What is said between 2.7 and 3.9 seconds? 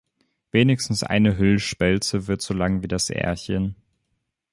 wie das Ährchen.